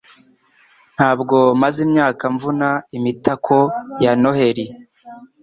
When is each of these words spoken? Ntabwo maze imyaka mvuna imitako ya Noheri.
Ntabwo 0.95 1.37
maze 1.61 1.77
imyaka 1.87 2.23
mvuna 2.35 2.67
imitako 2.97 3.57
ya 4.03 4.11
Noheri. 4.21 4.65